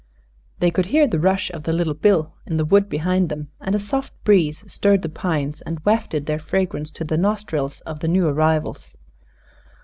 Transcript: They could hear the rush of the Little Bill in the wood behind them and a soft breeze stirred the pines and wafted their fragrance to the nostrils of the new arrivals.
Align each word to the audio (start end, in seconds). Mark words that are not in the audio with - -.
They 0.57 0.71
could 0.71 0.87
hear 0.87 1.05
the 1.07 1.19
rush 1.19 1.51
of 1.51 1.61
the 1.61 1.73
Little 1.73 1.93
Bill 1.93 2.33
in 2.47 2.57
the 2.57 2.65
wood 2.65 2.89
behind 2.89 3.29
them 3.29 3.49
and 3.61 3.75
a 3.75 3.79
soft 3.79 4.13
breeze 4.23 4.63
stirred 4.65 5.03
the 5.03 5.09
pines 5.09 5.61
and 5.61 5.79
wafted 5.85 6.25
their 6.25 6.39
fragrance 6.39 6.89
to 6.93 7.03
the 7.03 7.17
nostrils 7.17 7.81
of 7.81 7.99
the 7.99 8.07
new 8.07 8.27
arrivals. 8.27 8.95